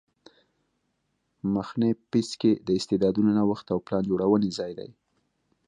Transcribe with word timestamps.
مخنی 1.53 1.91
پیڅکی 2.09 2.51
د 2.67 2.69
استعدادونو 2.79 3.29
نوښت 3.37 3.67
او 3.73 3.79
پلان 3.85 4.03
جوړونې 4.09 4.49
ځای 4.57 4.71
دی 4.79 4.89